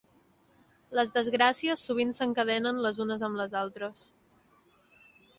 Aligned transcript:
Les 0.99 1.09
desgràcies 1.17 1.83
sovint 1.89 2.13
s'encadenen 2.19 2.79
les 2.85 3.01
unes 3.05 3.25
amb 3.27 3.41
les 3.41 3.53
altres. 3.59 4.07